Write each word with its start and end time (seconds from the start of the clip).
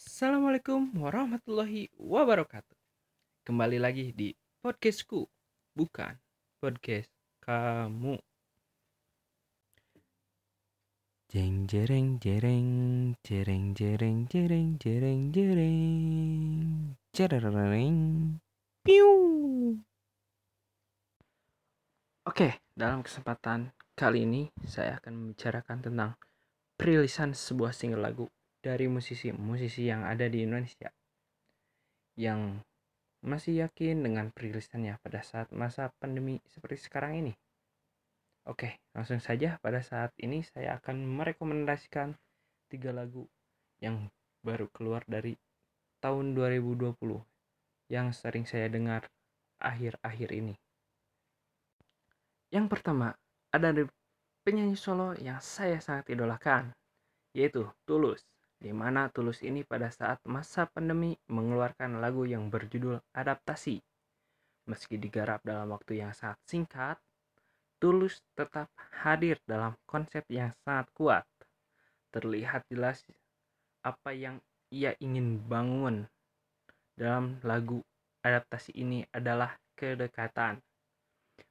Assalamualaikum 0.00 0.96
warahmatullahi 0.96 1.92
wabarakatuh. 2.00 2.72
Kembali 3.44 3.76
lagi 3.76 4.16
di 4.16 4.32
podcastku, 4.64 5.28
bukan 5.76 6.16
podcast 6.56 7.12
kamu. 7.44 8.16
Jeng 11.28 11.68
jereng 11.68 12.16
jereng 12.16 12.68
jereng 13.20 13.76
jereng 13.76 14.24
jereng 14.24 14.72
jereng 14.72 15.28
jereng 15.36 16.88
jereng 17.12 18.00
piu. 18.80 19.12
Oke, 22.24 22.64
dalam 22.72 23.04
kesempatan 23.04 23.76
kali 23.92 24.24
ini 24.24 24.48
saya 24.64 24.96
akan 24.96 25.12
membicarakan 25.12 25.84
tentang 25.84 26.16
perilisan 26.80 27.36
sebuah 27.36 27.76
single 27.76 28.00
lagu 28.00 28.24
dari 28.60 28.86
musisi-musisi 28.86 29.88
yang 29.88 30.04
ada 30.04 30.28
di 30.28 30.44
Indonesia 30.44 30.92
yang 32.20 32.60
masih 33.24 33.64
yakin 33.68 34.04
dengan 34.04 34.28
perilisannya 34.32 35.00
pada 35.00 35.20
saat 35.24 35.48
masa 35.52 35.92
pandemi 36.00 36.40
seperti 36.48 36.88
sekarang 36.88 37.24
ini. 37.24 37.32
Oke, 38.48 38.80
langsung 38.96 39.20
saja 39.20 39.60
pada 39.60 39.84
saat 39.84 40.12
ini 40.20 40.40
saya 40.44 40.80
akan 40.80 41.04
merekomendasikan 41.04 42.16
tiga 42.72 42.92
lagu 42.92 43.28
yang 43.80 44.08
baru 44.40 44.68
keluar 44.72 45.04
dari 45.04 45.36
tahun 46.00 46.32
2020 46.32 46.96
yang 47.92 48.12
sering 48.16 48.48
saya 48.48 48.72
dengar 48.72 49.08
akhir-akhir 49.60 50.32
ini. 50.32 50.56
Yang 52.48 52.66
pertama 52.72 53.12
ada 53.52 53.72
penyanyi 54.40 54.80
solo 54.80 55.12
yang 55.20 55.38
saya 55.44 55.76
sangat 55.84 56.08
idolakan, 56.08 56.72
yaitu 57.36 57.68
Tulus 57.84 58.24
di 58.60 58.76
mana 58.76 59.08
Tulus 59.08 59.40
ini 59.40 59.64
pada 59.64 59.88
saat 59.88 60.20
masa 60.28 60.68
pandemi 60.68 61.16
mengeluarkan 61.32 61.96
lagu 61.96 62.28
yang 62.28 62.52
berjudul 62.52 63.00
Adaptasi. 63.16 63.80
Meski 64.68 65.00
digarap 65.00 65.40
dalam 65.40 65.72
waktu 65.72 66.04
yang 66.04 66.12
sangat 66.12 66.36
singkat, 66.44 66.96
Tulus 67.80 68.20
tetap 68.36 68.68
hadir 69.00 69.40
dalam 69.48 69.72
konsep 69.88 70.28
yang 70.28 70.52
sangat 70.60 70.92
kuat. 70.92 71.24
Terlihat 72.12 72.68
jelas 72.68 73.00
apa 73.80 74.12
yang 74.12 74.36
ia 74.68 74.92
ingin 75.00 75.40
bangun 75.40 76.04
dalam 76.92 77.40
lagu 77.40 77.80
adaptasi 78.20 78.76
ini 78.76 79.08
adalah 79.16 79.56
kedekatan, 79.72 80.60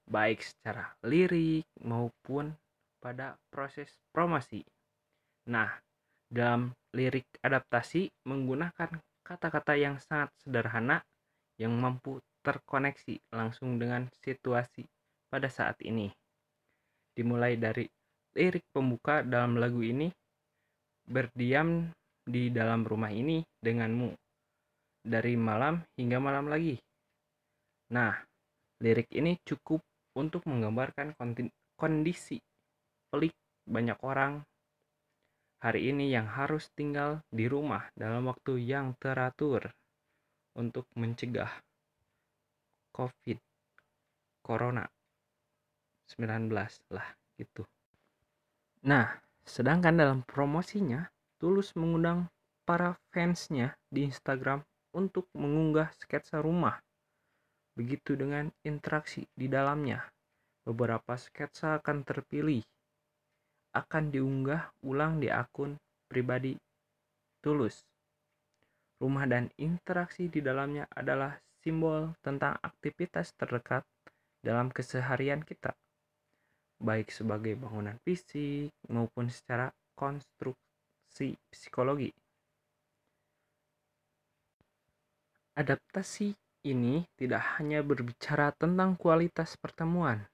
baik 0.06 0.46
secara 0.46 0.94
lirik 1.02 1.66
maupun 1.82 2.54
pada 3.02 3.34
proses 3.50 3.90
promosi. 4.14 4.62
Nah, 5.50 5.74
dalam 6.30 6.72
lirik 6.94 7.26
adaptasi 7.42 8.14
menggunakan 8.30 9.02
kata-kata 9.26 9.74
yang 9.78 9.98
sangat 9.98 10.30
sederhana 10.42 11.02
yang 11.58 11.76
mampu 11.76 12.22
terkoneksi 12.46 13.20
langsung 13.36 13.82
dengan 13.82 14.08
situasi 14.24 14.88
pada 15.28 15.52
saat 15.52 15.76
ini. 15.84 16.10
Dimulai 17.14 17.60
dari 17.60 17.86
lirik 18.38 18.64
pembuka 18.72 19.26
dalam 19.26 19.60
lagu 19.60 19.84
ini, 19.84 20.08
berdiam 21.04 21.90
di 22.24 22.54
dalam 22.54 22.86
rumah 22.86 23.12
ini 23.12 23.44
denganmu, 23.60 24.14
dari 25.04 25.36
malam 25.36 25.84
hingga 26.00 26.18
malam 26.22 26.48
lagi. 26.48 26.80
Nah, 27.92 28.14
lirik 28.80 29.10
ini 29.12 29.36
cukup 29.44 29.82
untuk 30.16 30.46
menggambarkan 30.46 31.18
kondisi 31.76 32.40
pelik 33.10 33.34
banyak 33.66 33.98
orang 34.06 34.46
hari 35.60 35.92
ini 35.92 36.08
yang 36.12 36.28
harus 36.28 36.72
tinggal 36.72 37.20
di 37.28 37.52
rumah 37.52 37.92
dalam 37.96 38.32
waktu 38.32 38.64
yang 38.64 38.96
teratur 38.96 39.68
untuk 40.56 40.88
mencegah 40.96 41.52
COVID 42.96 43.40
Corona 44.40 44.88
19 46.10 46.50
lah 46.96 47.08
gitu. 47.36 47.68
Nah, 48.88 49.12
sedangkan 49.44 49.96
dalam 50.00 50.20
promosinya 50.24 51.08
Tulus 51.40 51.72
mengundang 51.80 52.28
para 52.68 53.00
fansnya 53.16 53.72
di 53.88 54.04
Instagram 54.04 54.60
untuk 54.92 55.32
mengunggah 55.32 55.88
sketsa 55.96 56.44
rumah. 56.44 56.76
Begitu 57.80 58.20
dengan 58.20 58.52
interaksi 58.68 59.24
di 59.32 59.48
dalamnya. 59.48 60.04
Beberapa 60.68 61.16
sketsa 61.16 61.80
akan 61.80 62.04
terpilih 62.04 62.60
akan 63.74 64.10
diunggah 64.10 64.74
ulang 64.86 65.22
di 65.22 65.30
akun 65.30 65.78
pribadi 66.10 66.58
Tulus. 67.40 67.86
Rumah 69.00 69.26
dan 69.32 69.48
interaksi 69.56 70.28
di 70.28 70.44
dalamnya 70.44 70.84
adalah 70.92 71.40
simbol 71.64 72.12
tentang 72.20 72.60
aktivitas 72.60 73.32
terdekat 73.40 73.88
dalam 74.44 74.68
keseharian 74.72 75.40
kita, 75.44 75.72
baik 76.84 77.08
sebagai 77.12 77.56
bangunan 77.56 77.96
fisik 78.04 78.72
maupun 78.92 79.32
secara 79.32 79.72
konstruksi 79.96 81.36
psikologi. 81.52 82.12
Adaptasi 85.56 86.36
ini 86.68 87.08
tidak 87.16 87.60
hanya 87.60 87.80
berbicara 87.84 88.52
tentang 88.56 89.00
kualitas 89.00 89.56
pertemuan, 89.60 90.28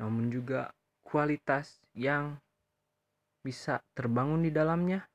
namun 0.00 0.32
juga 0.32 0.72
kualitas 1.04 1.80
yang 1.92 2.40
bisa 3.42 3.80
terbangun 3.92 4.44
di 4.44 4.52
dalamnya. 4.52 5.06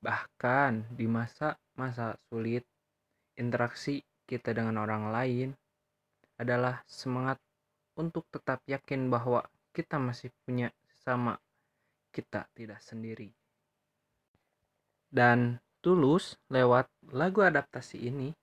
Bahkan 0.00 0.94
di 0.94 1.06
masa-masa 1.08 2.16
sulit, 2.28 2.62
interaksi 3.36 4.04
kita 4.26 4.52
dengan 4.52 4.82
orang 4.82 5.10
lain 5.12 5.48
adalah 6.36 6.84
semangat 6.84 7.40
untuk 7.96 8.28
tetap 8.28 8.60
yakin 8.68 9.08
bahwa 9.08 9.46
kita 9.72 9.96
masih 9.96 10.28
punya 10.44 10.68
sama 10.92 11.40
kita 12.12 12.48
tidak 12.52 12.80
sendiri. 12.84 13.32
Dan 15.08 15.60
Tulus 15.86 16.34
lewat 16.50 16.90
lagu 17.14 17.46
adaptasi 17.46 18.10
ini 18.10 18.34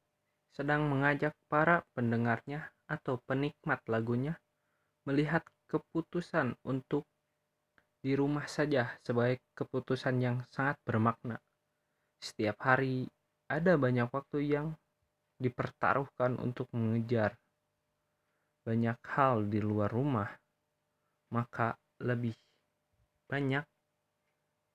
sedang 0.55 0.87
mengajak 0.87 1.35
para 1.51 1.83
pendengarnya 1.91 2.71
atau 2.87 3.19
penikmat 3.27 3.83
lagunya 3.91 4.39
melihat 5.03 5.43
keputusan 5.67 6.55
untuk 6.63 7.03
di 8.03 8.19
rumah 8.19 8.43
saja 8.51 8.99
sebagai 8.99 9.39
keputusan 9.55 10.19
yang 10.19 10.37
sangat 10.51 10.75
bermakna. 10.83 11.39
Setiap 12.19 12.59
hari 12.67 13.07
ada 13.47 13.79
banyak 13.79 14.11
waktu 14.11 14.43
yang 14.43 14.75
dipertaruhkan 15.39 16.35
untuk 16.43 16.67
mengejar 16.75 17.39
banyak 18.63 18.99
hal 19.15 19.47
di 19.47 19.59
luar 19.59 19.91
rumah, 19.91 20.27
maka 21.31 21.75
lebih 22.03 22.35
banyak 23.27 23.63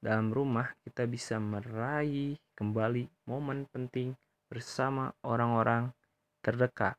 dalam 0.01 0.33
rumah 0.33 0.73
kita 0.85 1.05
bisa 1.05 1.37
meraih 1.41 2.37
kembali 2.57 3.29
momen 3.29 3.69
penting 3.69 4.17
bersama 4.49 5.13
orang-orang 5.25 5.93
terdekat 6.41 6.97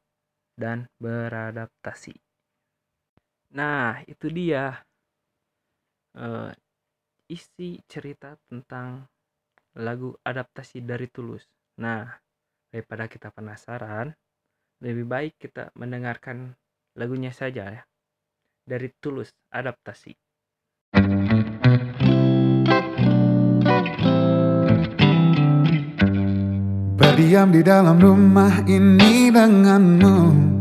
dan 0.59 0.85
beradaptasi. 1.00 2.13
Nah, 3.56 4.06
itu 4.06 4.29
dia 4.29 4.84
uh, 6.18 6.50
isi 7.30 7.78
cerita 7.86 8.34
tentang 8.50 9.06
lagu 9.78 10.18
adaptasi 10.25 10.81
dari 10.81 11.06
Tulus. 11.12 11.46
Nah, 11.78 12.09
daripada 12.74 13.06
kita 13.06 13.30
penasaran, 13.30 14.09
lebih 14.81 15.06
baik 15.06 15.34
kita 15.38 15.70
mendengarkan 15.78 16.58
lagunya 16.97 17.30
saja 17.30 17.70
ya. 17.70 17.84
Dari 18.66 18.90
Tulus 18.97 19.30
adaptasi. 19.53 20.14
Berdiam 27.00 27.50
di 27.53 27.62
dalam 27.62 27.97
rumah 28.02 28.62
ini 28.66 29.29
denganmu 29.29 30.59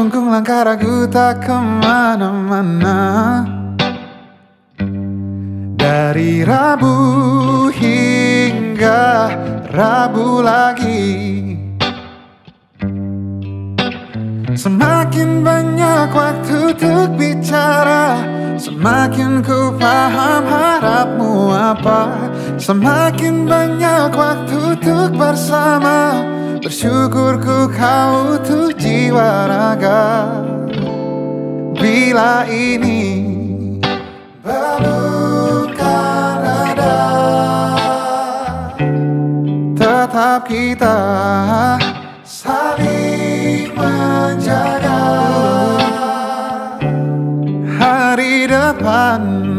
Terkungkung 0.00 0.32
langkah 0.32 0.64
ragu 0.64 1.04
tak 1.12 1.44
ke 1.44 1.52
mana-mana. 1.52 3.44
Dari 5.76 6.40
Rabu 6.40 6.96
hingga 7.68 9.28
Rabu 9.68 10.40
lagi. 10.40 11.04
Semakin 14.56 15.44
banyak 15.44 16.08
waktu 16.16 16.72
untuk 16.72 17.20
bicara 17.20 18.24
Semakin 18.56 19.40
ku 19.40 19.72
paham 19.76 20.48
harapmu 20.48 21.52
apa. 21.52 22.32
Semakin 22.56 23.44
banyak 23.44 24.16
waktu 24.16 24.80
untuk 24.80 25.12
bersama 25.16 26.19
Bersyukurku 26.70 27.66
kau 27.74 28.38
tuh 28.46 28.70
jiwa 28.78 29.50
raga. 29.50 30.30
Bila 31.74 32.46
ini 32.46 33.26
belum 34.38 35.74
kan 35.74 36.38
ada 36.46 36.98
Tetap 39.74 40.46
kita 40.46 40.98
saling 42.22 43.74
menjaga. 43.74 45.02
Hari 47.82 48.46
depan 48.46 49.49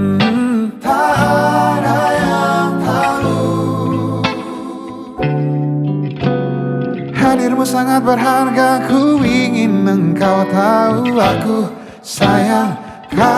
Hadirmu 7.62 7.78
sangat 7.78 8.02
berharga 8.02 8.90
Ku 8.90 9.22
ingin 9.22 9.86
engkau 9.86 10.50
tahu 10.50 11.13
Aku 11.13 11.69
sayang 12.02 12.74
kamu 13.13 13.38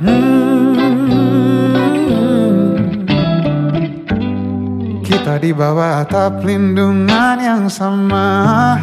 Hmm. 0.00 0.72
Kita 5.04 5.36
di 5.36 5.52
bawah 5.52 6.00
atap 6.00 6.40
lindungan 6.40 7.36
yang 7.36 7.68
sama 7.68 8.80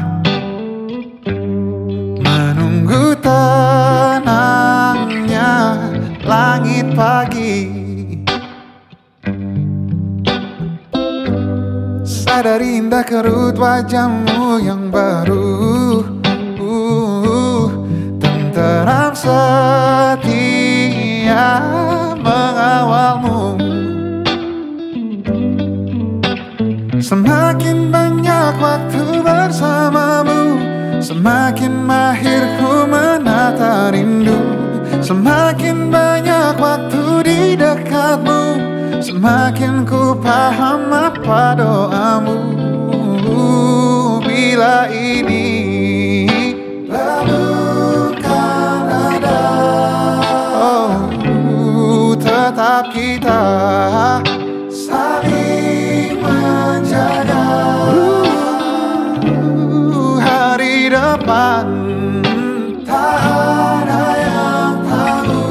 Indah 12.95 13.11
kerut 13.11 13.59
wajahmu 13.59 14.55
yang 14.63 14.87
baru. 14.87 15.99
Uh, 16.55 17.67
Tenteram 18.23 19.11
setia 19.11 20.23
mengawalmu. 22.15 23.59
Semakin 27.03 27.91
banyak 27.91 28.63
waktu 28.63 29.03
bersamamu 29.19 30.55
Semakin 31.03 31.75
mahir 31.83 32.47
ku 32.63 32.87
menata 32.87 33.91
rindu. 33.91 34.39
Semakin 35.03 35.91
banyak 35.91 36.55
waktu 36.55 37.03
di 37.27 37.59
dekatmu 37.59 38.55
Semakin 39.03 39.83
ku 39.83 40.15
paham 40.15 40.87
apa 40.95 41.59
doamu 41.59 41.94
Bila 44.55 44.87
ini 44.87 45.51
belum 46.87 48.15
kan 48.23 48.87
ada 48.87 49.43
Oh, 50.55 50.95
tetap 52.15 52.87
kita 52.95 53.43
saling 54.71 56.23
menjaga. 56.23 57.51
Hari 60.23 60.87
depan 60.87 61.65
tak 62.87 63.19
ada 63.83 64.07
yang 64.23 64.75
tahu. 64.87 65.43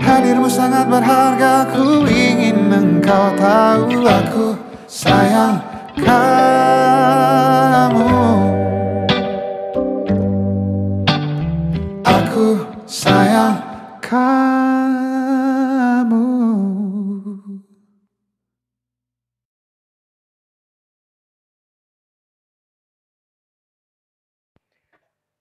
Hadirmu 0.00 0.48
sangat 0.48 0.88
berharga 0.88 1.68
Ku 1.76 2.08
ingin 2.08 2.72
engkau 2.72 3.36
tahu. 3.36 4.00
Aku 4.00 4.25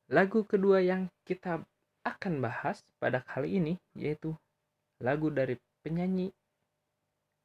Lagu 0.05 0.45
kedua 0.45 0.85
yang 0.85 1.09
kita 1.25 1.65
akan 2.05 2.37
bahas 2.37 2.85
pada 3.01 3.25
kali 3.25 3.57
ini 3.57 3.73
yaitu 3.97 4.37
lagu 5.01 5.33
dari 5.33 5.57
penyanyi 5.81 6.29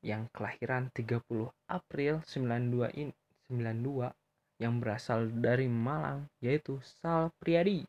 yang 0.05 0.29
kelahiran 0.33 0.93
30 0.93 1.25
April 1.73 2.21
92 2.29 3.01
in 3.01 3.09
92 3.49 4.13
yang 4.61 4.77
berasal 4.77 5.33
dari 5.33 5.73
Malang 5.73 6.29
yaitu 6.45 6.77
Sal 6.85 7.33
Priadi 7.41 7.81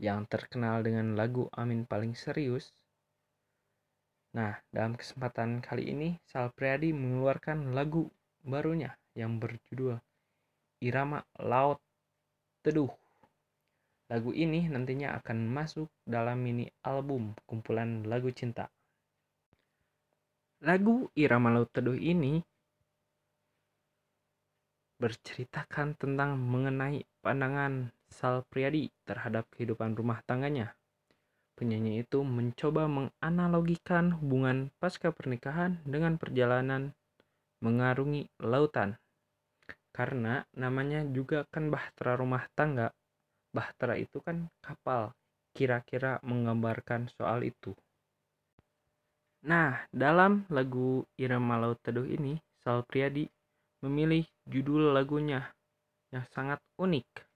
yang 0.00 0.24
terkenal 0.24 0.80
dengan 0.80 1.12
lagu 1.12 1.52
Amin 1.52 1.84
Paling 1.84 2.16
Serius. 2.16 2.72
Nah, 4.32 4.56
dalam 4.72 4.96
kesempatan 4.96 5.60
kali 5.60 5.92
ini 5.92 6.16
Sal 6.24 6.48
Priadi 6.56 6.96
mengeluarkan 6.96 7.76
lagu 7.76 8.08
barunya 8.40 8.96
yang 9.12 9.36
berjudul 9.36 10.00
Irama 10.80 11.20
Laut 11.36 11.82
Teduh. 12.64 13.07
Lagu 14.08 14.32
ini 14.32 14.64
nantinya 14.72 15.20
akan 15.20 15.52
masuk 15.52 15.92
dalam 16.08 16.40
mini 16.40 16.64
album 16.80 17.36
kumpulan 17.44 18.08
lagu 18.08 18.32
cinta. 18.32 18.72
Lagu 20.64 21.12
Irama 21.12 21.52
Laut 21.52 21.70
Teduh 21.70 21.94
ini 21.94 22.40
berceritakan 24.98 25.94
tentang 25.94 26.34
mengenai 26.34 27.06
pandangan 27.22 27.94
Sal 28.10 28.42
Priadi 28.50 28.90
terhadap 29.06 29.46
kehidupan 29.54 29.94
rumah 29.94 30.24
tangganya. 30.26 30.74
Penyanyi 31.54 32.02
itu 32.02 32.26
mencoba 32.26 32.90
menganalogikan 32.90 34.14
hubungan 34.18 34.74
pasca 34.82 35.14
pernikahan 35.14 35.78
dengan 35.86 36.18
perjalanan 36.18 36.96
mengarungi 37.62 38.26
lautan. 38.42 38.98
Karena 39.94 40.46
namanya 40.54 41.02
juga 41.06 41.46
kan 41.50 41.70
bahtera 41.70 42.14
rumah 42.18 42.46
tangga. 42.54 42.94
Bahtera 43.54 43.98
itu 43.98 44.20
kan 44.24 44.48
kapal. 44.60 45.12
Kira-kira 45.52 46.22
menggambarkan 46.22 47.10
soal 47.18 47.42
itu. 47.42 47.74
Nah, 49.48 49.86
dalam 49.90 50.46
lagu 50.50 51.06
Irama 51.14 51.58
Laut 51.58 51.78
Teduh 51.82 52.06
ini, 52.06 52.38
Sal 52.62 52.82
Priadi 52.86 53.26
memilih 53.82 54.26
judul 54.46 54.90
lagunya 54.90 55.46
yang 56.10 56.26
sangat 56.34 56.58
unik 56.78 57.28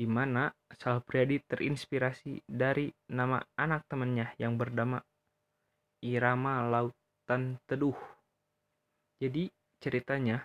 di 0.00 0.08
mana 0.08 0.48
Sal 0.80 1.04
Priadi 1.04 1.36
terinspirasi 1.44 2.48
dari 2.48 2.88
nama 3.12 3.36
anak 3.60 3.84
temannya 3.84 4.32
yang 4.40 4.56
bernama 4.56 4.96
Irama 6.00 6.64
Lautan 6.64 7.60
Teduh. 7.68 8.00
Jadi 9.20 9.52
ceritanya 9.76 10.40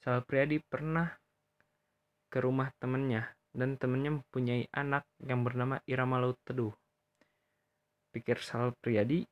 Sal 0.00 0.24
Priadi 0.24 0.56
pernah 0.64 1.12
ke 2.28 2.38
rumah 2.44 2.68
temannya 2.78 3.24
dan 3.56 3.80
temannya 3.80 4.20
mempunyai 4.20 4.68
anak 4.70 5.08
yang 5.24 5.42
bernama 5.42 5.80
Irama 5.88 6.20
Laut 6.20 6.38
Teduh. 6.44 6.72
Pikir 8.12 8.40
Sal 8.44 8.76
Priadi 8.80 9.24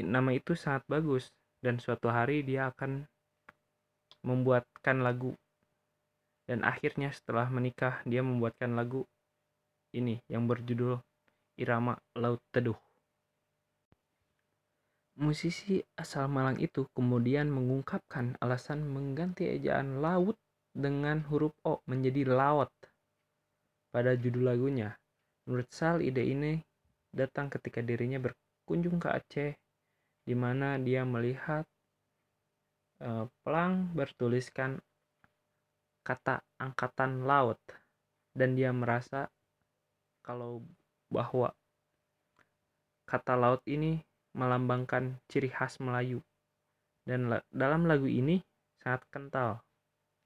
nama 0.00 0.32
itu 0.32 0.56
sangat 0.56 0.82
bagus 0.88 1.28
dan 1.60 1.76
suatu 1.76 2.08
hari 2.08 2.40
dia 2.40 2.72
akan 2.72 3.04
membuatkan 4.24 5.04
lagu 5.04 5.36
dan 6.48 6.64
akhirnya 6.64 7.12
setelah 7.12 7.46
menikah 7.46 8.00
dia 8.08 8.24
membuatkan 8.24 8.74
lagu 8.74 9.04
ini 9.94 10.18
yang 10.26 10.48
berjudul 10.50 10.98
Irama 11.60 12.00
Laut 12.16 12.40
Teduh. 12.50 12.76
Musisi 15.20 15.84
asal 16.00 16.32
Malang 16.32 16.56
itu 16.56 16.88
kemudian 16.96 17.52
mengungkapkan 17.52 18.40
alasan 18.40 18.88
mengganti 18.88 19.52
ejaan 19.52 20.00
laut 20.00 20.40
dengan 20.70 21.22
huruf 21.26 21.54
O 21.66 21.82
menjadi 21.90 22.26
laut 22.28 22.70
pada 23.90 24.14
judul 24.14 24.50
lagunya. 24.54 24.94
Menurut 25.46 25.70
Sal, 25.74 26.00
ide 26.00 26.22
ini 26.22 26.62
datang 27.10 27.50
ketika 27.50 27.82
dirinya 27.82 28.22
berkunjung 28.22 29.02
ke 29.02 29.08
Aceh 29.10 29.50
di 30.22 30.34
mana 30.38 30.78
dia 30.78 31.02
melihat 31.02 31.66
uh, 33.02 33.26
pelang 33.42 33.90
bertuliskan 33.96 34.78
kata 36.06 36.40
angkatan 36.62 37.26
laut 37.26 37.58
dan 38.32 38.54
dia 38.54 38.70
merasa 38.70 39.26
kalau 40.22 40.62
bahwa 41.10 41.50
kata 43.10 43.34
laut 43.34 43.60
ini 43.66 43.98
melambangkan 44.30 45.18
ciri 45.26 45.50
khas 45.50 45.82
Melayu 45.82 46.22
dan 47.02 47.26
la 47.26 47.42
dalam 47.50 47.90
lagu 47.90 48.06
ini 48.06 48.38
sangat 48.78 49.02
kental 49.10 49.58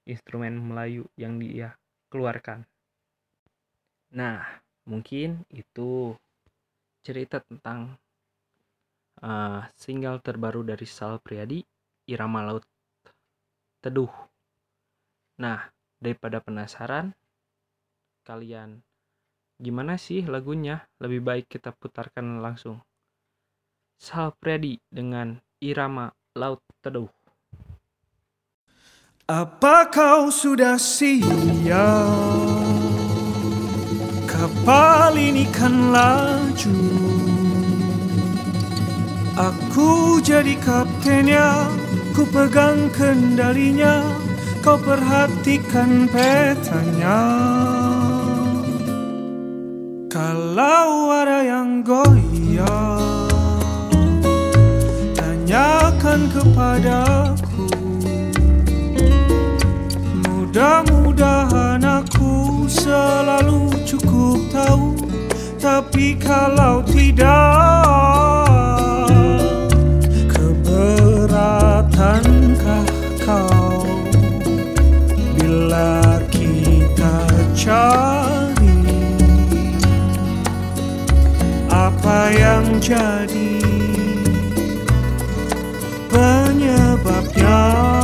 instrumen 0.05 0.61
Melayu 0.61 1.09
yang 1.17 1.41
dia 1.41 1.73
keluarkan. 2.13 2.63
Nah, 4.15 4.45
mungkin 4.87 5.43
itu 5.51 6.15
cerita 7.01 7.41
tentang 7.41 7.97
uh, 9.21 9.65
single 9.75 10.21
terbaru 10.21 10.63
dari 10.65 10.87
Sal 10.87 11.19
Priadi, 11.19 11.61
Irama 12.09 12.45
Laut 12.45 12.65
Teduh. 13.81 14.09
Nah, 15.41 15.69
daripada 16.01 16.41
penasaran, 16.41 17.13
kalian 18.25 18.81
gimana 19.59 19.99
sih 19.99 20.25
lagunya? 20.25 20.87
Lebih 21.01 21.21
baik 21.21 21.45
kita 21.49 21.75
putarkan 21.75 22.41
langsung. 22.41 22.81
Sal 23.99 24.33
Priadi 24.37 24.79
dengan 24.89 25.37
Irama 25.61 26.09
Laut 26.37 26.63
Teduh. 26.81 27.24
Apa 29.25 29.89
kau 29.89 30.29
sudah 30.29 30.77
siap? 30.77 31.17
Kapal 34.29 35.17
ini 35.17 35.49
kan 35.49 35.89
laju 35.89 36.77
Aku 39.33 40.21
jadi 40.21 40.53
kaptennya 40.61 41.65
Ku 42.13 42.29
pegang 42.29 42.93
kendalinya 42.93 44.05
Kau 44.61 44.77
perhatikan 44.77 46.05
petanya 46.05 47.25
Kalau 50.05 51.09
ada 51.09 51.41
yang 51.41 51.81
goyah 51.81 53.25
Tanyakan 55.17 56.29
kepadaku 56.29 57.14
Mudah-mudahan 60.65 61.85
aku 61.85 62.65
selalu 62.65 63.69
cukup 63.85 64.49
tahu 64.49 64.97
Tapi 65.61 66.17
kalau 66.17 66.81
tidak 66.89 67.53
Keberatankah 70.25 72.81
kau? 73.21 73.85
Bila 75.37 76.17
kita 76.33 77.29
cari 77.53 78.81
Apa 81.69 82.33
yang 82.33 82.65
jadi 82.81 83.61
Penyebabnya 86.09 87.94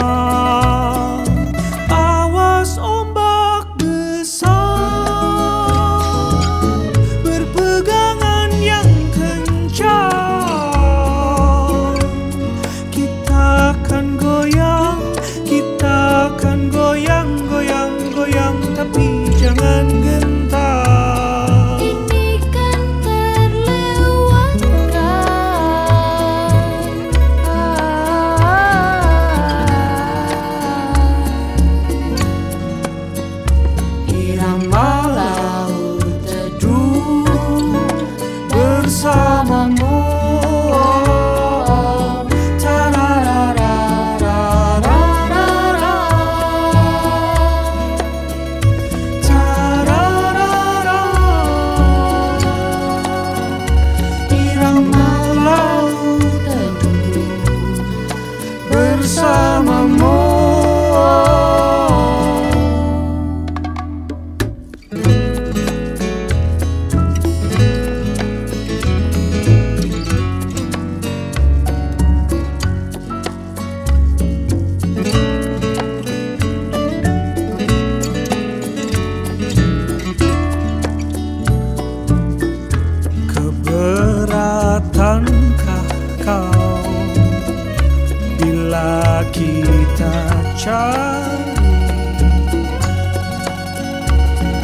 Bila 88.71 89.19
kita 89.35 90.31
cari 90.55 91.43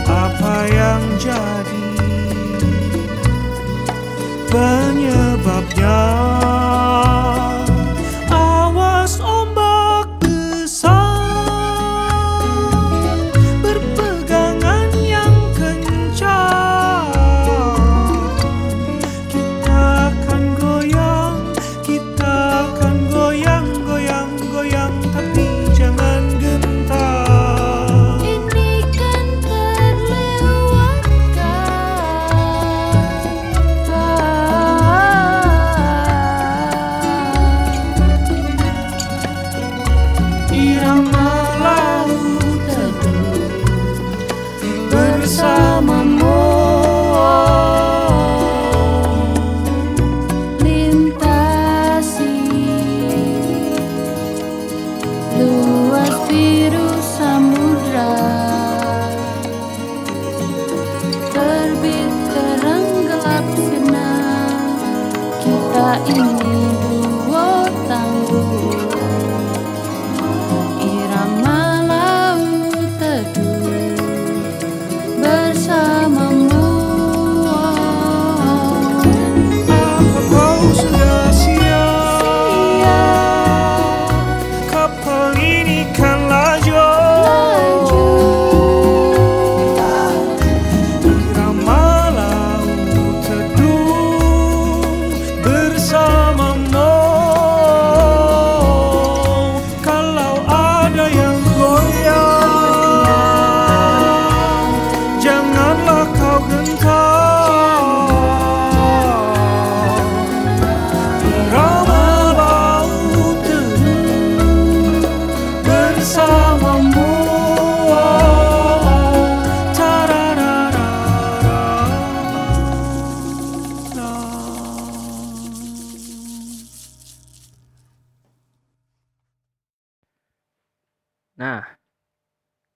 Apa 0.07 0.55
yang 0.71 1.03
jadi 1.19 1.83
Penyebabnya 4.47 5.99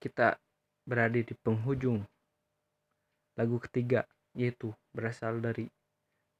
kita 0.02 0.34
berada 0.82 1.14
di 1.14 1.30
penghujung 1.30 2.02
lagu 3.38 3.62
ketiga 3.62 4.02
yaitu 4.34 4.74
berasal 4.90 5.38
dari 5.38 5.70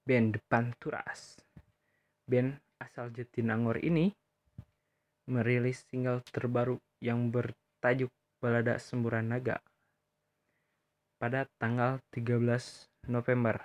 band 0.03 0.43
Depan 0.43 0.75
Turas. 0.83 1.39
Band 2.27 2.59
asal 2.83 3.15
Jatinangor 3.15 3.79
ini 3.79 4.11
merilis 5.31 5.87
single 5.87 6.27
terbaru 6.27 6.83
yang 6.99 7.31
bertajuk 7.31 8.11
Balada 8.43 8.83
Semburan 8.83 9.31
Naga 9.31 9.63
pada 11.23 11.47
tanggal 11.63 12.03
13 12.11 13.07
November. 13.07 13.63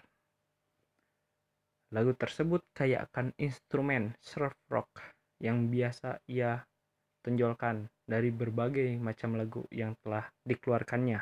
Lagu 1.90 2.14
tersebut 2.14 2.62
kaya 2.78 3.10
akan 3.10 3.34
instrumen 3.42 4.14
surf 4.22 4.54
rock 4.70 5.02
yang 5.42 5.74
biasa 5.74 6.22
ia 6.30 6.62
tonjolkan 7.28 7.92
dari 8.08 8.32
berbagai 8.32 8.96
macam 9.04 9.36
lagu 9.36 9.68
yang 9.68 10.00
telah 10.00 10.32
dikeluarkannya. 10.48 11.20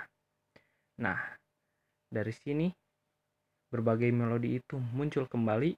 Nah, 1.01 1.17
dari 2.05 2.29
sini 2.29 2.69
berbagai 3.73 4.13
melodi 4.13 4.61
itu 4.61 4.77
muncul 4.93 5.25
kembali. 5.25 5.73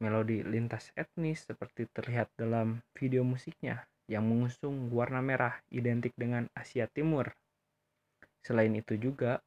Melodi 0.00 0.40
lintas 0.40 0.88
etnis 0.96 1.44
seperti 1.44 1.84
terlihat 1.92 2.32
dalam 2.32 2.80
video 2.96 3.20
musiknya 3.20 3.84
yang 4.08 4.24
mengusung 4.24 4.88
warna 4.88 5.20
merah 5.20 5.60
identik 5.68 6.16
dengan 6.16 6.48
Asia 6.56 6.88
Timur. 6.88 7.28
Selain 8.40 8.72
itu 8.72 8.96
juga, 8.96 9.44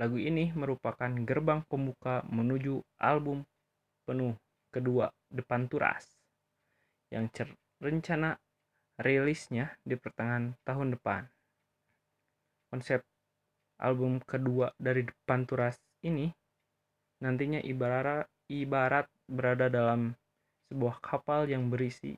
lagu 0.00 0.16
ini 0.16 0.48
merupakan 0.56 1.12
gerbang 1.28 1.60
pembuka 1.68 2.24
menuju 2.32 2.80
album 2.96 3.44
penuh 4.08 4.32
kedua 4.72 5.12
Depan 5.28 5.68
Turas 5.68 6.08
yang 7.12 7.28
rencana 7.84 8.40
rilisnya 9.00 9.74
di 9.82 9.96
pertengahan 9.96 10.54
tahun 10.62 10.94
depan. 10.94 11.24
Konsep 12.70 13.02
album 13.80 14.20
kedua 14.22 14.70
dari 14.76 15.08
Depan 15.08 15.48
Turas 15.48 15.80
ini 16.04 16.28
nantinya 17.24 17.60
ibarat 17.64 18.28
ibarat 18.46 19.08
berada 19.26 19.72
dalam 19.72 20.12
sebuah 20.70 21.00
kapal 21.02 21.48
yang 21.48 21.72
berisi 21.72 22.14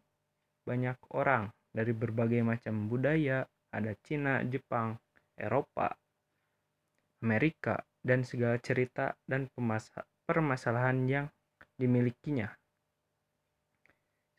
banyak 0.63 0.99
orang 1.15 1.51
dari 1.73 1.91
berbagai 1.97 2.45
macam 2.45 2.87
budaya, 2.87 3.49
ada 3.73 3.97
Cina, 4.05 4.45
Jepang, 4.45 5.01
Eropa, 5.35 5.97
Amerika, 7.25 7.81
dan 8.05 8.23
segala 8.23 8.61
cerita 8.61 9.17
dan 9.25 9.49
permasalahan 10.29 10.99
yang 11.09 11.27
dimilikinya. 11.81 12.53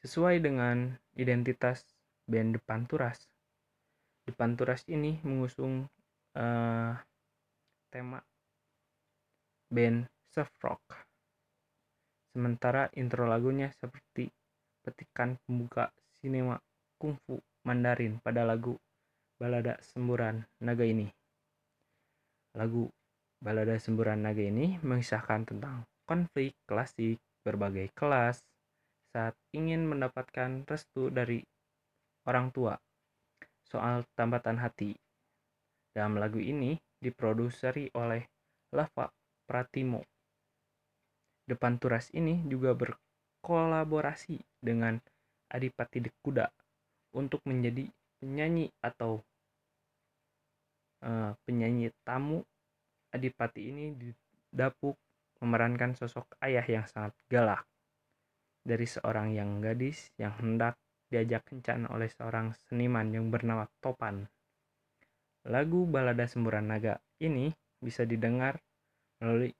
Sesuai 0.03 0.43
dengan 0.43 0.93
identitas 1.15 1.87
band 2.27 2.59
Depan 2.59 2.87
Turas. 2.87 3.27
Depan 4.23 4.55
Turas 4.55 4.83
ini 4.87 5.19
mengusung 5.23 5.87
uh, 6.39 6.93
tema 7.91 8.19
band 9.69 10.07
surf 10.31 10.49
rock. 10.63 10.81
Sementara 12.33 12.89
intro 12.97 13.29
lagunya 13.29 13.69
seperti 13.77 14.31
petikan 14.81 15.37
pembuka 15.45 15.93
sinema 16.17 16.57
kungfu 16.97 17.37
Mandarin 17.63 18.17
pada 18.19 18.43
lagu 18.43 18.75
Balada 19.37 19.77
Semburan 19.79 20.41
Naga 20.63 20.83
ini. 20.83 21.07
Lagu 22.57 22.89
Balada 23.43 23.75
Semburan 23.77 24.23
Naga 24.23 24.41
ini 24.41 24.79
mengisahkan 24.81 25.45
tentang 25.45 25.85
konflik 26.07 26.55
klasik 26.65 27.19
berbagai 27.43 27.91
kelas 27.93 28.41
saat 29.13 29.35
ingin 29.53 29.85
mendapatkan 29.85 30.65
restu 30.65 31.13
dari 31.13 31.45
orang 32.27 32.51
tua 32.51 32.75
soal 33.67 34.05
tambatan 34.13 34.59
hati. 34.59 34.95
Dalam 35.93 36.17
lagu 36.17 36.41
ini 36.41 36.73
diproduseri 36.97 37.93
oleh 37.93 38.25
Lava 38.73 39.05
Pratimo 39.45 40.01
Depan 41.43 41.75
Turas 41.75 42.07
ini 42.15 42.39
juga 42.47 42.71
berkolaborasi 42.71 44.39
dengan 44.63 44.95
Adipati 45.51 45.99
Dekuda 45.99 46.47
untuk 47.19 47.43
menjadi 47.43 47.83
penyanyi 48.23 48.71
atau 48.79 49.19
uh, 51.03 51.35
penyanyi 51.43 51.91
tamu. 52.07 52.47
Adipati 53.13 53.69
ini 53.69 53.93
didapuk 53.93 54.97
memerankan 55.43 55.93
sosok 55.93 56.25
ayah 56.41 56.65
yang 56.65 56.87
sangat 56.87 57.13
galak 57.29 57.61
dari 58.63 58.87
seorang 58.87 59.35
yang 59.35 59.59
gadis 59.59 60.09
yang 60.15 60.33
hendak 60.39 60.79
diajak 61.13 61.45
kencan 61.45 61.85
oleh 61.93 62.09
seorang 62.09 62.57
seniman 62.65 63.13
yang 63.13 63.29
bernama 63.29 63.69
Topan. 63.77 64.25
Lagu 65.45 65.85
Balada 65.85 66.25
Semburan 66.25 66.73
Naga 66.73 66.97
ini 67.21 67.53
bisa 67.77 68.01
didengar 68.09 68.57
melalui 69.21 69.53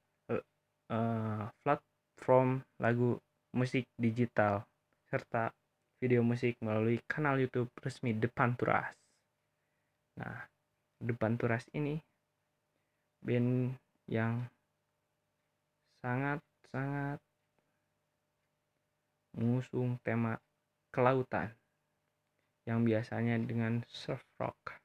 uh, 0.89 1.45
platform 1.61 2.65
lagu 2.81 3.21
musik 3.53 3.85
digital 3.93 4.65
serta 5.05 5.53
video 6.01 6.25
musik 6.25 6.57
melalui 6.65 6.97
kanal 7.05 7.37
YouTube 7.37 7.69
resmi 7.77 8.17
Depan 8.17 8.57
Turas. 8.57 8.89
Nah, 10.17 10.49
Depan 10.97 11.37
Turas 11.37 11.69
ini 11.77 12.01
band 13.23 13.77
yang 14.09 14.43
sangat-sangat 16.03 17.23
mengusung 19.39 19.95
tema 20.03 20.35
kelautan 20.93 21.49
yang 22.69 22.85
biasanya 22.85 23.41
dengan 23.41 23.81
surf 23.89 24.21
rock. 24.37 24.77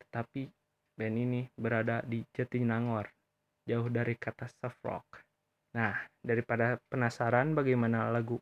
Tetapi 0.00 0.48
band 0.96 1.16
ini 1.20 1.44
berada 1.52 2.00
di 2.00 2.24
Jatinangor 2.32 3.06
jauh 3.66 3.90
dari 3.90 4.14
kata 4.16 4.48
soft 4.48 4.80
rock. 4.86 5.06
Nah, 5.76 5.92
daripada 6.24 6.80
penasaran 6.88 7.52
bagaimana 7.52 8.08
lagu 8.08 8.40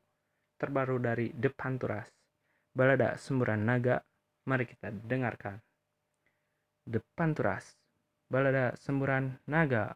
terbaru 0.54 1.02
dari 1.02 1.34
The 1.34 1.50
Panturas, 1.50 2.06
Balada 2.70 3.18
Semburan 3.18 3.66
Naga, 3.66 3.98
mari 4.46 4.68
kita 4.68 4.94
dengarkan. 4.94 5.58
The 6.86 7.02
Panturas, 7.16 7.74
Balada 8.30 8.76
Semburan 8.78 9.40
Naga. 9.50 9.90